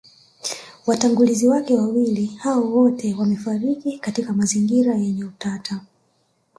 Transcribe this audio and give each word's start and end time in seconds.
Watangulizi 0.87 1.47
wake 1.47 1.73
wawili 1.73 2.25
hao 2.25 2.61
wote 2.61 3.13
wamefariki 3.13 3.97
katika 3.99 4.33
mazingira 4.33 4.95
yenye 4.95 5.25
utata 5.25 5.81